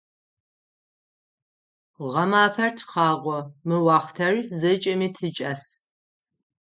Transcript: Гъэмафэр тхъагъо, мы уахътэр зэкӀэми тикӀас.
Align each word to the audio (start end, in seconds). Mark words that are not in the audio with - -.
Гъэмафэр 2.11 2.71
тхъагъо, 2.77 3.37
мы 3.67 3.77
уахътэр 3.85 4.33
зэкӀэми 4.59 5.09
тикӀас. 5.15 5.63